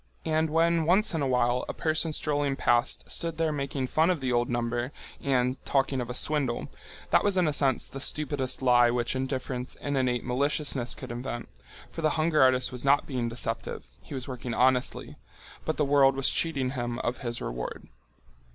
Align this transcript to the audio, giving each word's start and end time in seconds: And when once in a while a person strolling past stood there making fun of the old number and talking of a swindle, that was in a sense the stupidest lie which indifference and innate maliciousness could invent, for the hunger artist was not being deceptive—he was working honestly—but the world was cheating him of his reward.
And 0.25 0.49
when 0.49 0.87
once 0.87 1.13
in 1.13 1.21
a 1.21 1.27
while 1.27 1.63
a 1.69 1.75
person 1.75 2.11
strolling 2.11 2.55
past 2.55 3.07
stood 3.07 3.37
there 3.37 3.51
making 3.51 3.85
fun 3.85 4.09
of 4.09 4.19
the 4.19 4.31
old 4.33 4.49
number 4.49 4.91
and 5.23 5.63
talking 5.63 6.01
of 6.01 6.09
a 6.09 6.15
swindle, 6.15 6.69
that 7.11 7.23
was 7.23 7.37
in 7.37 7.47
a 7.47 7.53
sense 7.53 7.85
the 7.85 7.99
stupidest 8.01 8.63
lie 8.63 8.89
which 8.89 9.15
indifference 9.15 9.75
and 9.75 9.95
innate 9.95 10.25
maliciousness 10.25 10.95
could 10.95 11.11
invent, 11.11 11.49
for 11.91 12.01
the 12.01 12.09
hunger 12.17 12.41
artist 12.41 12.71
was 12.71 12.83
not 12.83 13.05
being 13.05 13.29
deceptive—he 13.29 14.13
was 14.15 14.27
working 14.27 14.55
honestly—but 14.55 15.77
the 15.77 15.85
world 15.85 16.15
was 16.15 16.31
cheating 16.31 16.71
him 16.71 16.97
of 17.03 17.19
his 17.19 17.39
reward. 17.39 17.87